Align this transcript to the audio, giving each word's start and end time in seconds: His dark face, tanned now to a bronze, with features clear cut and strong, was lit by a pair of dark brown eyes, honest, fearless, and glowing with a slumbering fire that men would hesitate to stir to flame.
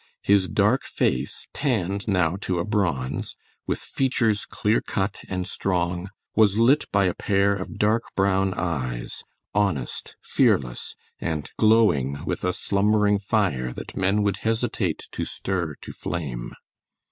His 0.23 0.47
dark 0.47 0.83
face, 0.85 1.47
tanned 1.53 2.07
now 2.07 2.35
to 2.41 2.57
a 2.57 2.65
bronze, 2.65 3.35
with 3.67 3.77
features 3.77 4.47
clear 4.47 4.81
cut 4.81 5.21
and 5.29 5.45
strong, 5.45 6.09
was 6.35 6.57
lit 6.57 6.85
by 6.91 7.05
a 7.05 7.13
pair 7.13 7.53
of 7.53 7.77
dark 7.77 8.01
brown 8.15 8.55
eyes, 8.55 9.23
honest, 9.53 10.15
fearless, 10.23 10.95
and 11.19 11.51
glowing 11.55 12.25
with 12.25 12.43
a 12.43 12.51
slumbering 12.51 13.19
fire 13.19 13.71
that 13.73 13.95
men 13.95 14.23
would 14.23 14.37
hesitate 14.37 15.07
to 15.11 15.23
stir 15.23 15.75
to 15.81 15.93
flame. 15.93 16.53